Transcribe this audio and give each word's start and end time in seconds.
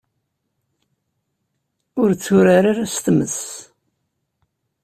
Ur 2.01 2.09
tturar 2.13 2.63
ara 2.71 2.85
s 2.93 2.95
tmes. 3.05 3.39